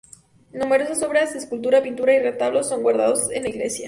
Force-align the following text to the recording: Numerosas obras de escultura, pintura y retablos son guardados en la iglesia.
Numerosas 0.51 1.03
obras 1.03 1.31
de 1.33 1.37
escultura, 1.37 1.83
pintura 1.83 2.11
y 2.15 2.17
retablos 2.23 2.69
son 2.69 2.81
guardados 2.81 3.29
en 3.29 3.43
la 3.43 3.49
iglesia. 3.49 3.79